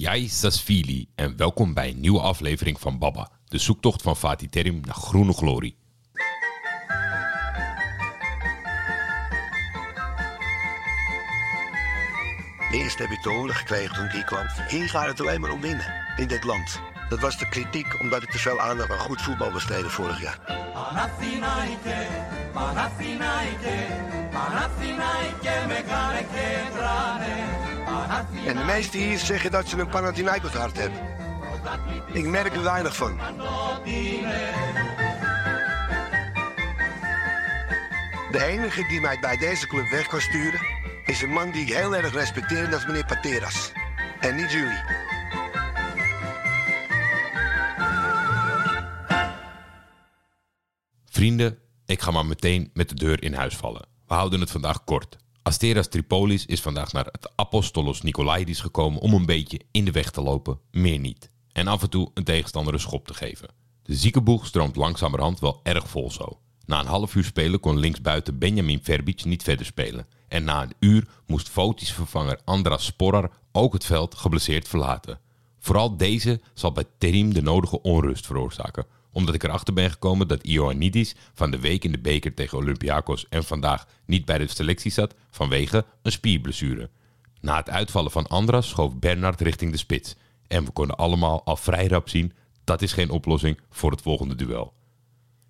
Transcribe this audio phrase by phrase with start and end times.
[0.00, 4.80] Jij Sasfili en welkom bij een nieuwe aflevering van Baba, de zoektocht van Fatih Terim
[4.84, 5.76] naar groene glorie.
[12.72, 14.46] Eerst heb ik te horen gekregen toen ik kwam.
[14.68, 16.80] Hier gaat het alleen maar om winnen in dit land.
[17.08, 20.38] Dat was de kritiek omdat ik te veel aandacht aan goed voetbal besteedde vorig jaar.
[20.72, 22.06] Panathinaike,
[22.52, 23.86] Panathinaike,
[24.30, 25.52] Panathinaike,
[28.46, 31.00] en de meesten hier zeggen dat ze een Panathinaikos hart hebben.
[32.12, 33.18] Ik merk er weinig van.
[38.30, 40.60] De enige die mij bij deze club weg kan sturen...
[41.04, 43.72] is een man die ik heel erg respecteer en dat is meneer Pateras.
[44.20, 44.80] En niet jullie.
[51.04, 53.86] Vrienden, ik ga maar meteen met de deur in huis vallen.
[54.06, 55.16] We houden het vandaag kort.
[55.42, 60.10] Asteras Tripolis is vandaag naar het Apostolos Nikolaidis gekomen om een beetje in de weg
[60.10, 61.30] te lopen, meer niet.
[61.52, 63.48] En af en toe een tegenstander een schop te geven.
[63.82, 66.40] De ziekenboeg stroomt langzamerhand wel erg vol zo.
[66.66, 70.06] Na een half uur spelen kon linksbuiten Benjamin Verbic niet verder spelen.
[70.28, 75.20] En na een uur moest Fotis vervanger Andras Sporar ook het veld geblesseerd verlaten.
[75.58, 80.42] Vooral deze zal bij Terim de nodige onrust veroorzaken, omdat ik erachter ben gekomen dat
[80.42, 84.90] Ioannidis van de week in de beker tegen Olympiakos en vandaag niet bij de selectie
[84.90, 86.90] zat vanwege een spierblessure.
[87.40, 90.16] Na het uitvallen van Andras schoof Bernard richting de spits.
[90.46, 92.32] En we konden allemaal al vrij rap zien
[92.64, 94.72] dat is geen oplossing voor het volgende duel.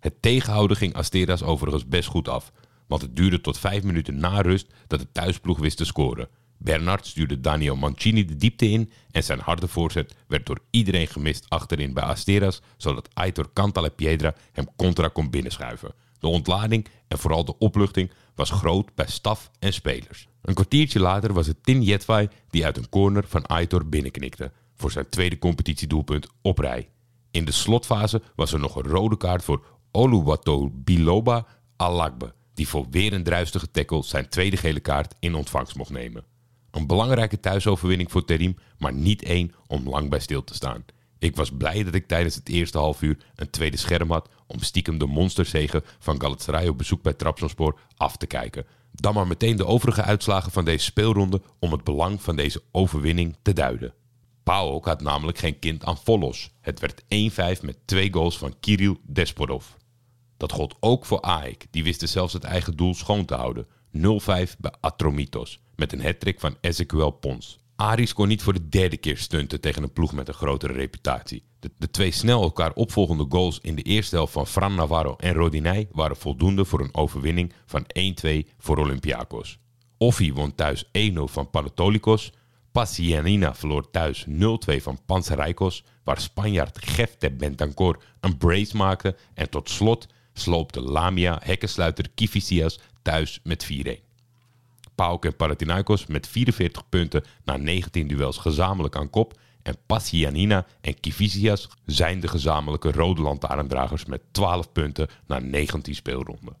[0.00, 2.52] Het tegenhouden ging Asteras overigens best goed af,
[2.86, 6.28] want het duurde tot vijf minuten na rust dat de thuisploeg wist te scoren.
[6.58, 11.44] Bernard stuurde Daniel Mancini de diepte in en zijn harde voorzet werd door iedereen gemist
[11.48, 15.94] achterin bij Asteras, zodat Aitor Cantalepiedra hem contra kon binnenschuiven.
[16.18, 20.28] De ontlading en vooral de opluchting was groot bij staf en spelers.
[20.42, 24.90] Een kwartiertje later was het Tin Jetwai die uit een corner van Aitor binnenknikte voor
[24.90, 26.88] zijn tweede competitiedoelpunt op rij.
[27.30, 32.86] In de slotfase was er nog een rode kaart voor Oluwato Biloba Alagbe, die voor
[32.90, 36.24] weer een druistige tackle zijn tweede gele kaart in ontvangst mocht nemen.
[36.70, 40.84] Een belangrijke thuisoverwinning voor Terim, maar niet één om lang bij stil te staan.
[41.18, 44.60] Ik was blij dat ik tijdens het eerste half uur een tweede scherm had om
[44.60, 48.66] stiekem de monsterzegen van Galatasaray op bezoek bij Trabzonspor af te kijken.
[48.92, 53.36] Dan maar meteen de overige uitslagen van deze speelronde om het belang van deze overwinning
[53.42, 53.94] te duiden.
[54.42, 56.50] PAOK had namelijk geen kind aan Volos.
[56.60, 57.02] Het werd
[57.58, 59.64] 1-5 met twee goals van Kirill Despodov.
[60.36, 63.66] Dat gold ook voor AEK, die wisten zelfs het eigen doel schoon te houden.
[63.66, 64.00] 0-5
[64.58, 67.58] bij Atromitos, met een hattrick van Ezequiel Pons.
[67.76, 71.44] Aris kon niet voor de derde keer stunten tegen een ploeg met een grotere reputatie.
[71.60, 75.88] De, twee snel elkaar opvolgende goals in de eerste helft van Fran Navarro en Rodinei
[75.92, 77.86] waren voldoende voor een overwinning van
[78.26, 78.28] 1-2
[78.58, 79.58] voor Olympiakos.
[79.98, 82.32] Offi won thuis 1-0 van Panatolikos.
[82.72, 84.32] Passianina verloor thuis 0-2
[84.76, 89.16] van Panzerikos, waar Spanjaard Gefte Bentancor een brace maakte.
[89.34, 94.05] En tot slot sloopte Lamia hekkensluiter Kifisias thuis met 4-1.
[94.96, 99.38] PAOK en Panathinaikos met 44 punten na 19 duels gezamenlijk aan kop.
[99.62, 106.56] En Passianina en Kivisias zijn de gezamenlijke rode lantaarndragers met 12 punten na 19 speelronden.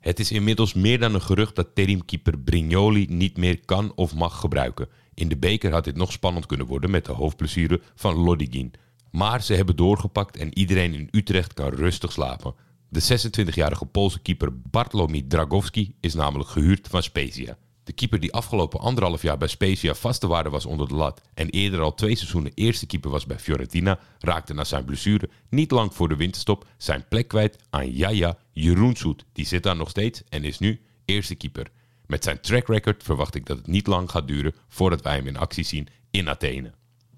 [0.00, 4.40] Het is inmiddels meer dan een gerucht dat terimkeeper Brignoli niet meer kan of mag
[4.40, 4.88] gebruiken.
[5.14, 8.72] In de beker had dit nog spannend kunnen worden met de hoofdblessure van Lodigin.
[9.10, 12.54] Maar ze hebben doorgepakt en iedereen in Utrecht kan rustig slapen.
[12.88, 17.56] De 26-jarige Poolse keeper Bartlomi Dragowski is namelijk gehuurd van Spezia.
[17.84, 21.50] De keeper die afgelopen anderhalf jaar bij Spezia vaste waarde was onder de lat en
[21.50, 25.94] eerder al twee seizoenen eerste keeper was bij Fiorentina, raakte na zijn blessure niet lang
[25.94, 29.24] voor de winterstop zijn plek kwijt aan Jaja Jeroensoet.
[29.32, 31.70] Die zit daar nog steeds en is nu eerste keeper.
[32.06, 35.26] Met zijn track record verwacht ik dat het niet lang gaat duren voordat wij hem
[35.26, 36.72] in actie zien in Athene.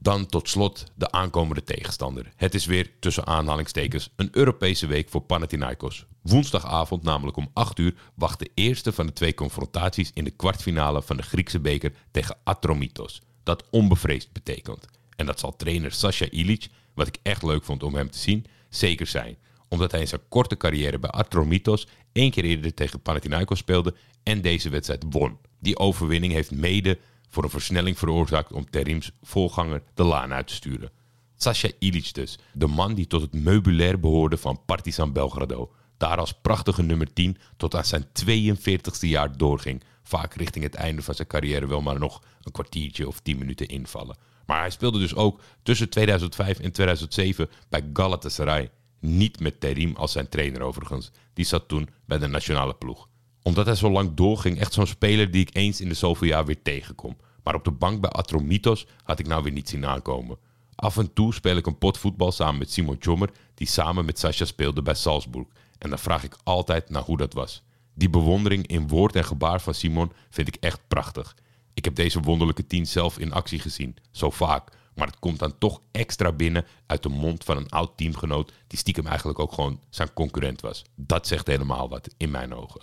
[0.06, 2.32] Dan tot slot de aankomende tegenstander.
[2.36, 6.06] Het is weer tussen aanhalingstekens een Europese week voor Panathinaikos.
[6.22, 11.02] Woensdagavond, namelijk om 8 uur, wacht de eerste van de twee confrontaties in de kwartfinale
[11.02, 13.22] van de Griekse beker tegen Atromitos.
[13.42, 14.88] Dat onbevreesd betekent.
[15.16, 18.46] En dat zal trainer Sasha Ilic, wat ik echt leuk vond om hem te zien,
[18.68, 19.36] zeker zijn.
[19.68, 24.40] Omdat hij in zijn korte carrière bij Atromitos één keer eerder tegen Panathinaikos speelde en
[24.40, 25.38] deze wedstrijd won.
[25.60, 26.98] Die overwinning heeft mede
[27.36, 30.90] voor een versnelling veroorzaakt om Terims voorganger de laan uit te sturen.
[31.36, 35.72] Sasha Ilic dus, de man die tot het meubilair behoorde van Partizan Belgrado.
[35.96, 39.82] Daar als prachtige nummer 10 tot aan zijn 42ste jaar doorging.
[40.02, 43.68] Vaak richting het einde van zijn carrière wel maar nog een kwartiertje of 10 minuten
[43.68, 44.16] invallen.
[44.46, 48.70] Maar hij speelde dus ook tussen 2005 en 2007 bij Galatasaray.
[49.00, 51.10] Niet met Terim als zijn trainer overigens.
[51.32, 53.08] Die zat toen bij de nationale ploeg
[53.46, 56.44] omdat hij zo lang doorging, echt zo'n speler die ik eens in de zoveel jaar
[56.44, 57.16] weer tegenkom.
[57.46, 60.38] Maar op de bank bij Atromitos had ik nou weer niet zien aankomen.
[60.74, 64.18] Af en toe speel ik een pot voetbal samen met Simon Tjommer, die samen met
[64.18, 65.46] Sascha speelde bij Salzburg.
[65.78, 67.62] En dan vraag ik altijd naar hoe dat was.
[67.94, 71.36] Die bewondering in woord en gebaar van Simon vind ik echt prachtig.
[71.74, 74.72] Ik heb deze wonderlijke tien zelf in actie gezien, zo vaak.
[74.94, 78.78] Maar het komt dan toch extra binnen uit de mond van een oud teamgenoot die
[78.78, 80.84] stiekem eigenlijk ook gewoon zijn concurrent was.
[80.94, 82.80] Dat zegt helemaal wat in mijn ogen.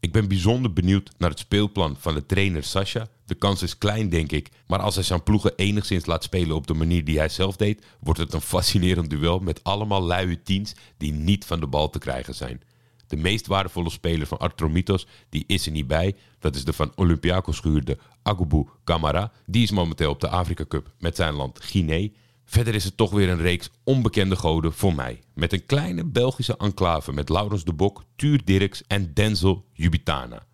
[0.00, 3.08] Ik ben bijzonder benieuwd naar het speelplan van de trainer Sascha.
[3.26, 4.48] De kans is klein, denk ik.
[4.66, 7.84] Maar als hij zijn ploegen enigszins laat spelen op de manier die hij zelf deed,
[8.00, 11.98] wordt het een fascinerend duel met allemaal luie teams die niet van de bal te
[11.98, 12.62] krijgen zijn.
[13.06, 16.16] De meest waardevolle speler van Artromitos, die is er niet bij.
[16.38, 19.32] Dat is de van Olympiakos gehuurde Agubu Kamara.
[19.46, 22.08] Die is momenteel op de Afrika Cup met zijn land Guinea.
[22.44, 25.20] Verder is het toch weer een reeks onbekende goden voor mij.
[25.34, 30.46] Met een kleine Belgische enclave met Laurens de Bok, Tuur Dirks en Denzel Jubitana.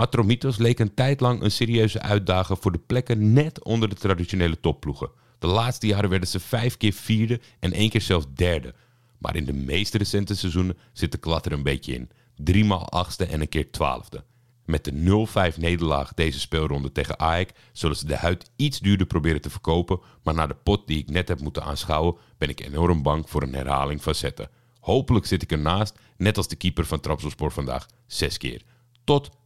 [0.00, 4.60] Atromitos leek een tijd lang een serieuze uitdager voor de plekken net onder de traditionele
[4.60, 5.10] topploegen.
[5.38, 8.74] De laatste jaren werden ze vijf keer vierde en één keer zelfs derde.
[9.18, 12.10] Maar in de meeste recente seizoenen zit de klat er een beetje in.
[12.36, 14.24] Driemaal achtste en een keer twaalfde.
[14.64, 19.40] Met de 0-5 nederlaag deze speelronde tegen AEK zullen ze de huid iets duurder proberen
[19.40, 23.02] te verkopen, maar na de pot die ik net heb moeten aanschouwen ben ik enorm
[23.02, 24.50] bang voor een herhaling van zetten.
[24.80, 28.62] Hopelijk zit ik ernaast, net als de keeper van Trabzonspor vandaag, zes keer.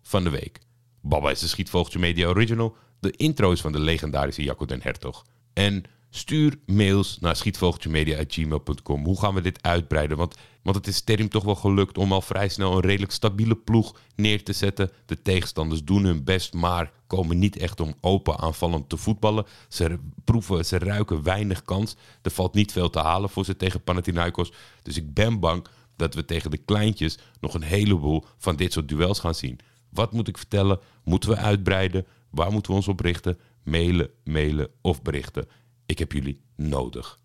[0.03, 0.59] Van de week.
[1.01, 2.77] Baba is de Schietvogeltje Media Original.
[3.01, 5.25] De intro is van de legendarische Jacco den Hertog.
[5.53, 5.85] En
[6.17, 9.05] Stuur mails naar schietvogeltjemedia.gmail.com.
[9.05, 10.17] Hoe gaan we dit uitbreiden?
[10.17, 13.57] Want, want het is Terim toch wel gelukt om al vrij snel een redelijk stabiele
[13.57, 14.91] ploeg neer te zetten.
[15.07, 19.47] De tegenstanders doen hun best, maar komen niet echt om open aanvallend te voetballen.
[19.69, 21.97] Ze proeven, ze ruiken weinig kans.
[22.23, 24.53] Er valt niet veel te halen voor ze tegen Panathinaikos.
[24.83, 28.89] Dus ik ben bang dat we tegen de kleintjes nog een heleboel van dit soort
[28.89, 29.59] duels gaan zien.
[29.91, 30.79] Wat moet ik vertellen?
[31.05, 32.07] Moeten we uitbreiden?
[32.31, 33.39] Waar moeten we ons op richten?
[33.63, 35.49] Mailen, mailen of berichten.
[35.87, 37.19] Ik heb jullie nodig.